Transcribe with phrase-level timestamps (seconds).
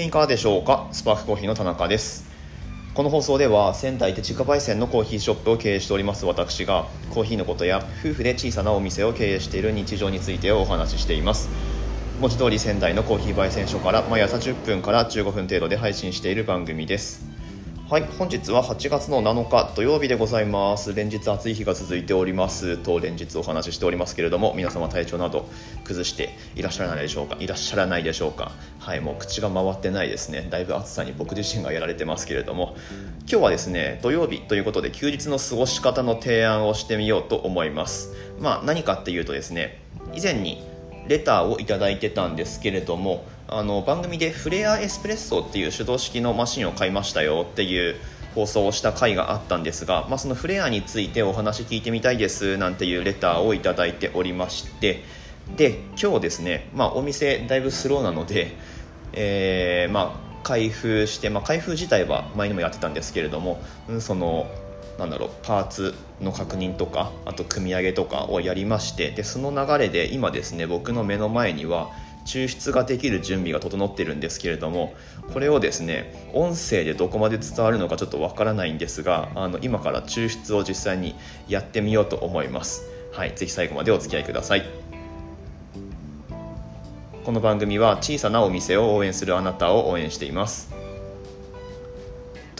[0.00, 0.88] 見いかがでしょうか？
[0.90, 2.24] スパークコーヒーの田中です。
[2.94, 6.24] この放送では仙台で自家焙煎のコーヒーショップを経営しております。
[6.24, 11.50] 私がコーヒーのことや夫婦で小さなお店を経営している日常についてお話ししています。
[12.20, 17.31] 文字通り仙台のコーヒー焙煎所から毎朝10分から15分程度で配信している番組です。
[17.92, 20.94] はい本日は8月の7日土曜日でございます。
[20.94, 22.78] 連日暑い日が続いております。
[22.78, 25.46] と連日お話ししておりますけれども皆様体調など
[25.84, 27.36] 崩していらっしゃらないでしょうか？
[27.38, 28.52] いらっしゃらないでしょうか？
[28.78, 30.46] はいもう口が回ってないですね。
[30.48, 32.76] だいぶ暑さに僕自身がやられてますけれども。
[33.30, 38.14] 今日はですね土曜日ということで休日の過ごし方の提案をしてみようと思います。
[38.40, 39.82] まあ何かっていうとですね
[40.14, 40.66] 以前に
[41.08, 47.96] レターをいただいてたんですけれどもあの番組でフレアエスプレッソっていう手動式のマシンを買いましたよっていう
[48.34, 55.04] 放送をした回があったんですが、まあ、そのフレアについてお話聞いてみたいですなんていうレターをいただいておりまして。
[55.56, 58.54] で今日ですね、まあ、お店だいぶスローなので、
[59.12, 64.46] えー、まあ開封して、まあ、開封自体は前にもやってたんですけれども、うん、その
[64.98, 71.90] なんだろうパーツの確認とかあと組み上げとかをやりましてでその流れで今ですね僕の目の前には
[72.24, 74.94] 抽出ができる準備が整ってるんですけれども
[75.32, 81.14] これをですね音声でどこまで伝わるのかちょっとわからないんですがあの今から抽出を実際に
[81.48, 82.88] やってみようと思います。
[83.12, 84.64] はいぜひ最後までお付き合いください。
[87.24, 90.81] この番組は小さなお店を応援するあなたを応援しています。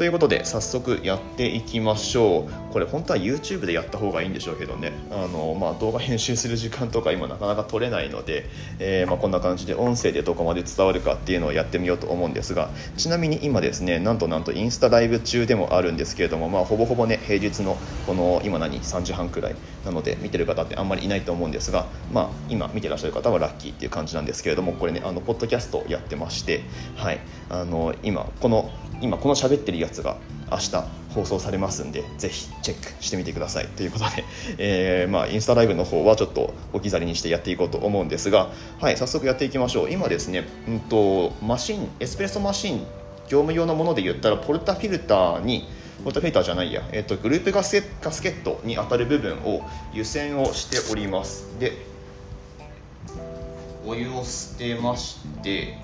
[0.02, 2.72] ということで早速やっていきましょう。
[2.72, 4.90] これ本当は YouTube でやった方がいいんでしょうけどね。
[5.12, 8.46] あの、まあ、動画編集する時間とか今なかなか取れないので、
[8.80, 26.62] えー、まあ、こんな感じで音声でどこまで伝わるかっていうのをやってみようと思うんですがちなみに今ですねなんとなんとインスタライブ中でもあるんですけれども、まあ、ほぼほぼね平日のこの今何3時半くらいなので見てる方ってあんまりいないと思うんですが、まあ、今見てらっしゃる方はラッキーっていう感じなんですけれどもこれねあのポッドキャストやってまして、
[26.96, 28.72] はい、あの今この
[29.02, 30.16] 今この喋ってるやつが
[30.50, 30.70] 明日
[31.14, 33.68] 放送されますんでぜひチェックしてみてください。
[33.68, 34.24] ということで、
[34.56, 39.90] えー、まあ、インスタライブの方はちょっと置き去りにしてやっていこうと思うんですが、はい、早速やっていきましょう。
[39.90, 42.86] 今ですね、うんと、マシンエスプレッソマシン
[43.28, 45.66] 業務用のもので言ったらポルタフィルターに
[46.04, 51.46] ポルタフィルターじゃないや、えーと、グループガスガスケットに当たる部分を湯煎をしております。
[51.58, 51.72] で
[53.84, 55.76] お湯を捨てまして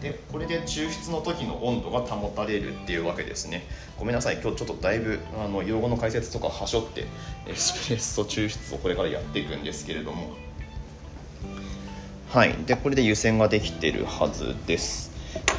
[0.00, 3.64] でこれで抽出の時の温度が保たれるっていうわけですね。
[3.98, 7.06] ごめんなさい今日ちょっとだいぶあの用語の解説とかはしょって
[7.46, 10.30] エスプレッソ抽出をこれからやっていくんですけれども。
[12.30, 15.08] はいでこれで湯煎ができてるはずです。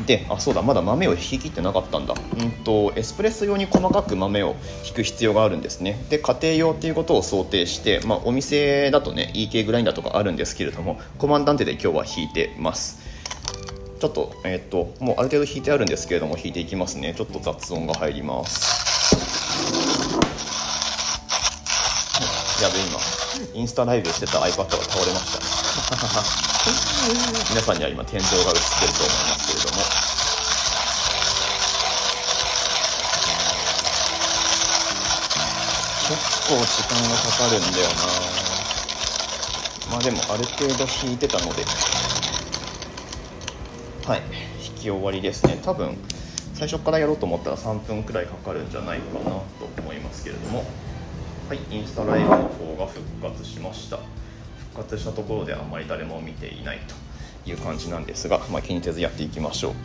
[0.05, 2.13] であそうだまだ豆を引き切ってなかったんだ。
[2.13, 4.55] うんとエスプレッソ用に細かく豆を
[4.87, 6.05] 引く必要があるんですね。
[6.09, 13.08] で家庭用っていうことを想定して、まあ、お店だとね EK グラインダーとかあるんですけれどもコマンダンテで今日は引いてます。
[13.99, 17.13] ちょっと,、えー、っともうある程度弾いてあるんですけれども弾いていきますね。
[17.15, 18.79] ちょっと雑音が入ります。
[22.63, 22.99] やべ今。
[23.53, 25.39] インスタライブしてた iPad が倒れました
[27.49, 29.87] 皆さんには今天井が映ってると思いますけれども。
[36.09, 38.03] 結構時間がかかるんだよな。
[39.91, 41.65] まあでもある程度弾いてたので。
[44.09, 44.21] はい。
[44.57, 45.59] 引き終わりですね。
[45.61, 45.95] 多分
[46.55, 49.43] 最初からやろうと思ったら3分くらいかかるんじゃないかなと
[49.77, 50.65] 思いますけれども。
[51.47, 53.99] はいインスタライブの方が復活しました。
[54.71, 56.79] 復活したところであまり誰も見ていない
[57.43, 59.75] という感じなんですが、まあ、気にせずやっていきましょ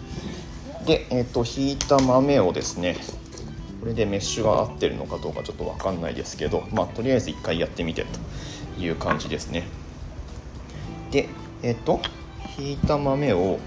[0.83, 0.87] う。
[0.87, 2.97] で、えーと、引いた豆をですね
[3.81, 8.07] これでメッシュが合ってるのかどうかちょっと分かんないですけど、まあ、とりあえず1回やってみて
[8.77, 9.65] という感じですね。
[11.11, 11.29] で
[11.63, 12.01] えっ、ー、と
[12.57, 13.59] 引いた豆を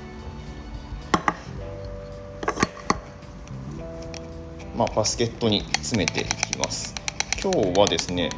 [4.78, 6.94] まあ、バスケットに詰めていきます。
[7.42, 8.30] 今日はですね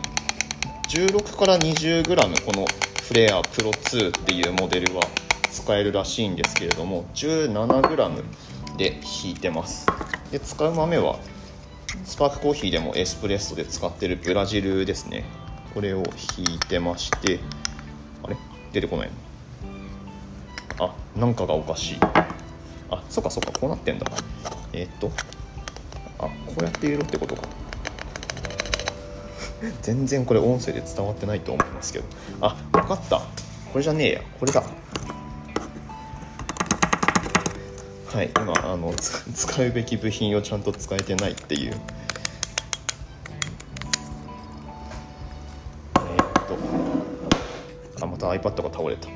[0.87, 2.65] 16から 20g この
[3.03, 5.01] フレアプロ2っていうモデルは
[5.51, 8.23] 使えるらしいんですけれども 17g
[8.77, 9.85] で引いてます。
[10.31, 11.19] で使う豆は
[12.05, 15.25] スパークコーヒーでもエスプレッソで使ってるブラジルですね。
[15.73, 16.03] これを
[16.37, 17.41] 引いてまして
[18.23, 18.37] あれ？
[18.71, 19.09] 出てこない。
[20.79, 21.97] あなんかがおかしい。
[22.89, 24.09] あそっかそっかこうなってんだ。
[24.71, 25.11] えー、っと
[26.19, 27.43] あこうやって入れろってことか。
[29.81, 32.05] 全然これ音声で伝わってないと思いますけど。
[32.41, 33.17] あ分かった。
[33.17, 33.25] こ
[33.77, 34.21] れじゃねえや。
[34.39, 34.63] これだ。
[38.11, 41.73] はい今あの 使うべき部品をちゃんと使えてないっていう。
[45.95, 46.45] えー、っ
[47.97, 48.05] と。
[48.05, 49.07] あまた iPad が倒れた。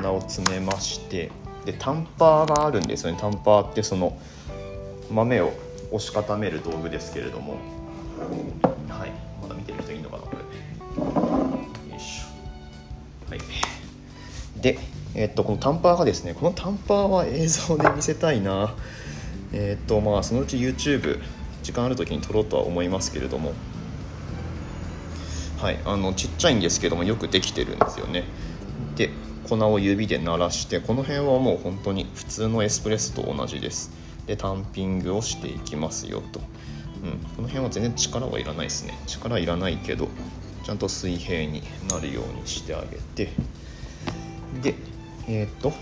[0.00, 1.30] 粉を詰めまして。
[1.64, 3.18] でタンパーがあるんですよね。
[3.20, 4.16] タンパーってその
[5.10, 5.52] 豆を
[5.92, 7.58] 押し固める道具ですけれども。
[8.88, 9.12] はい。
[9.42, 11.92] まだ見てる人いいのかなこれ。
[11.92, 13.30] よいしょ。
[13.30, 13.40] はい。
[14.60, 14.78] で
[15.14, 18.74] えっとこのタンパーがですねこのタンパーは映像で見せたいな。
[19.52, 21.20] えっとまあそのうち YouTube
[21.62, 23.52] 時間ある時に撮ろうとは思いますけれども。
[25.58, 25.78] はい。
[25.84, 28.24] あのちっちゃいんですけどもよくできてるんですよね。
[28.96, 29.10] で
[29.48, 33.90] 粉を指で鳴らしてこの辺はもう本当に普通のエスプレッソと同じです。
[34.32, 36.40] でタンピングをしていきますよと、
[37.04, 38.98] うん、この辺は全然力はいらないですね。
[39.06, 40.08] 力はいらないけど
[40.64, 43.30] ちゃんと水平になるようにしてあげて。
[44.62, 44.74] で
[45.28, 45.74] えっ、ー、と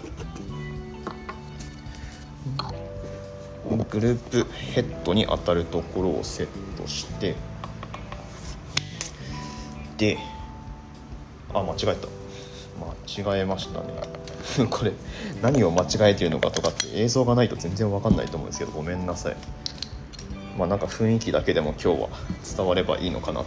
[3.89, 7.37] グループヘッドに当たるところをセットして
[9.97, 10.19] で
[11.55, 12.09] あ間違えた。
[13.25, 14.20] 間違えましたね。
[14.71, 14.93] これ
[15.43, 19.37] 何を間違えてるのかとかって映像がないと全然わかんないと思うんですけどごめんなさい。
[20.59, 22.09] まあなんか雰囲気だけでも今日は
[22.57, 23.47] 伝わればいいのかなと。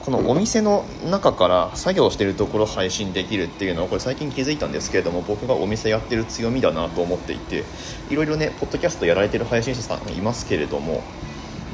[0.00, 7.64] このお店の中から作業してるところ配信できるっていうのはこれ最近気づいたんですけれども僕がお店やってる強みだなと思っていて
[8.10, 11.02] いろいろねポッドキャストやられてる配信者さんいますけれども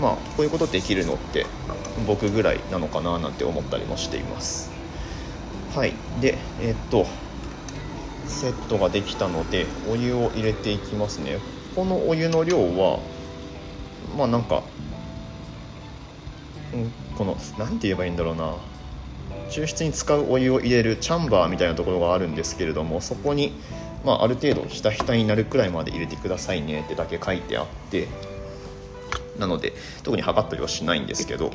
[0.01, 1.47] まあこういうことできるのって
[2.07, 4.71] 僕ぐらいなのかななんて思ったりもしています。
[5.75, 5.95] はい。
[6.21, 7.07] でえー、っと
[8.27, 11.39] セットができたのでお湯を入れていきますね。
[11.75, 13.01] このお湯の量は
[14.17, 14.63] まあなんか、
[16.77, 18.55] ん、この何て言えばいいんだろうな。
[19.51, 23.53] 抽出に使うお湯を入れるチャンバーみたいなところがあるんですけれどもそこに、
[24.05, 28.09] まあ、ある程度ひたひたになるくらいまで入れてくださいねってだけ書いてあって
[29.39, 31.53] なので特に測ったりはしないんですけど。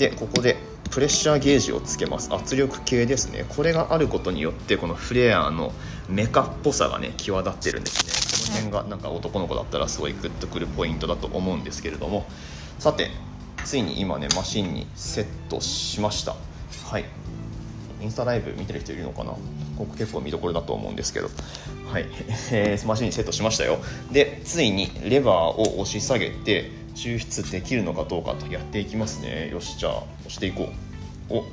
[0.00, 0.56] でここで
[0.90, 2.34] プレッシャーゲージをつけます。
[2.34, 3.44] 圧力計ですね。
[3.48, 5.72] これがあることによってこのフレアの
[6.08, 8.62] メカっぽさがね際立ってるんですね。
[8.62, 12.26] この辺がなんか男の子だったらすごいグッとくるポイントだと思うんですけれども。
[12.78, 13.10] さて
[13.64, 16.34] ついに今ねマシンにセットしました。
[16.90, 17.04] はい。
[18.00, 19.30] インスタライブ見てる人いるのかな？
[19.30, 19.38] こ
[19.86, 21.28] こ結構見どころだと思うんですけど。
[21.92, 22.06] はい、
[22.52, 23.78] えー、マシンにセットしましたよ。
[24.10, 29.50] でついにレバーを押し下げて抽出できるのかどうかとやっていきますね。
[29.50, 30.70] よしじゃあ押していこ
[31.30, 31.34] う。
[31.34, 31.44] お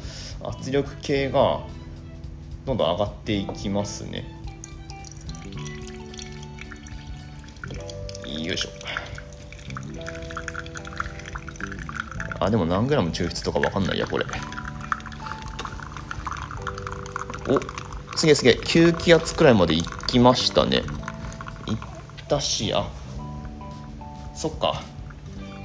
[0.49, 1.61] 圧力計が
[2.65, 4.25] どんどん上がっていきますね。
[8.25, 8.69] よいしょ。
[12.39, 14.25] あでも何グラム抽出とか分かんないやこれ。
[17.49, 18.53] おすげえすげえ。
[18.53, 20.77] 9気圧くらいまでいきましたね。
[20.77, 20.83] いっ
[22.27, 22.87] たしあ
[24.35, 24.83] そっか。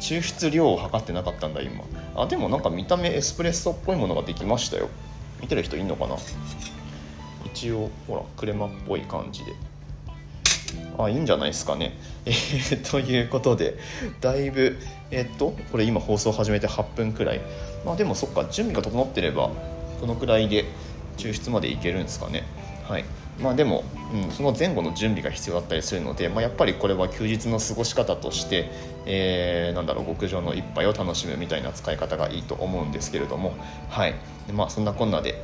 [0.02, 1.84] 抽出量を測ってなかったんだ今。
[2.16, 4.88] あでもなんか見た目エスプレッソっぽいものができましたよ。
[5.40, 6.16] 見てる人いんのかな？
[7.46, 9.52] 一応ほらクレマっぽい感じで。
[10.98, 11.96] あいいんじゃないですかね。
[12.26, 13.78] えー、ということで
[14.20, 14.76] だいぶ
[15.12, 17.40] えっ、とこれ今放送始めて8分くらい。
[17.86, 19.50] まあでもそっか準備が整ってれば
[20.00, 20.64] このくらいで
[21.16, 22.42] 抽出までいけるんですかね。
[22.88, 23.04] はい。
[23.40, 23.82] まあでも、
[24.12, 28.70] うん、その前後の準備が必要だったりするので、まあ、やっぱりこれは休日の過ごし方として、
[29.06, 33.54] えー、なんだろう極上の一杯を楽しむみたいな使い方がいいと思うんですけれども、
[33.88, 34.14] はい。
[34.52, 35.42] まあ、そんなこんなで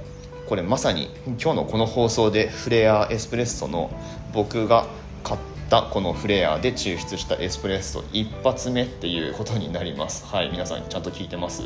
[0.49, 3.91] これまさに今日のこの放送でフレアエスプレッソの
[4.33, 4.87] 僕が
[5.25, 10.25] 買ったこのフレアで抽出したエスプレッソ一発目っていうことになります。
[10.27, 10.51] はい。
[10.51, 11.63] 皆さんちゃんと聞いてます？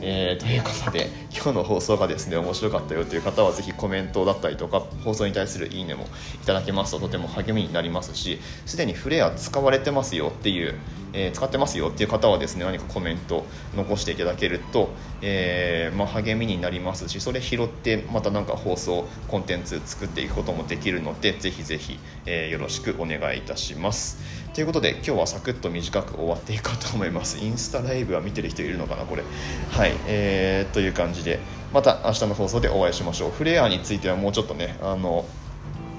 [0.00, 6.04] えー、ということで今日の放送がですね面白かったよという方はぜひコメントだったりとか放送に対するいいねも
[6.42, 10.74] いただけますととても励みになりますしすでにフレア使われてますよっていう、
[11.12, 14.90] えー、使ってますよっていう方はですね何かコメント残していただけると、
[15.20, 24.47] えー、まあ、励みになりますしそれ拾ってまた何か放送コンテンツ作っていくこともできるのでぜひぜひ、えよろしくお願いいたします。
[24.54, 27.38] ということで今日はサクッと短く終わっていこうと思います。
[27.44, 29.22] インスタライブは見てる人いるのかなこれ。
[29.70, 31.38] はいえー、という感じで。
[31.72, 33.30] また明日の放送でお会いしましょう。
[33.30, 35.26] フレアについてはもうちょっとねあの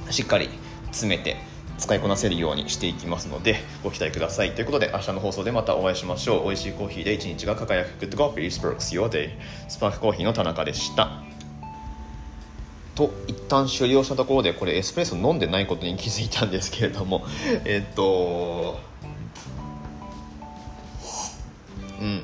[0.10, 0.50] しっかり
[0.88, 1.38] 詰めて
[1.78, 4.56] 使いこなせるようにしていきますのでご期待ください。
[4.56, 6.46] ということで明日の放送でまたお会いしましょう。
[6.46, 8.06] 美味しいコーヒーで一日が輝く。
[8.06, 9.30] Good Coffee Sparks Your Day
[9.68, 11.39] スパークコーヒーの田中でした。
[13.00, 17.26] と一旦終了したところでこれエスプレッソ飲んでないことに気づいたんですけれども
[17.64, 18.78] えっと
[22.02, 22.24] うん。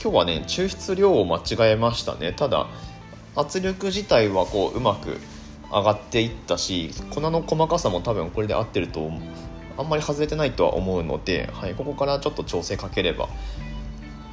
[0.00, 2.32] 今日はね抽出量を間違えましたね。
[2.32, 2.66] ただ
[3.36, 5.20] 圧力自体はこううまく
[5.70, 9.10] 上がっていったし粉の細かさも多分これで合ってると
[9.76, 13.28] あんまり外れてないとは思うので、はい、ここからちょっと調整かければ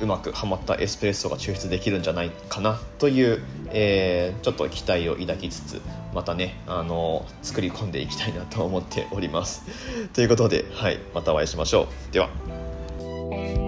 [0.02, 5.82] うまくはまったエスプレッソが抽出できるんじゃないかなという、えー、ちょっと期待を抱きつつ
[6.14, 9.64] またねあの作り込んでいきたいなと思っております。
[10.14, 12.14] ということで、はい、またお会いしましょう。
[12.14, 13.65] では。